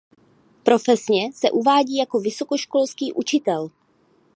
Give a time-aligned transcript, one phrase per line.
[0.63, 3.71] Profesně se uvádí jako vysokoškolský učitel.